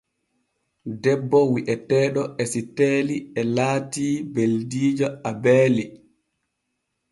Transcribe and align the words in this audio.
Debbo 1.03 1.39
wi’eteeɗo 1.53 2.21
Esiteeli 2.43 3.15
e 3.39 3.41
laati 3.55 4.05
beldiijo 4.33 5.07
Abeeli. 5.29 5.85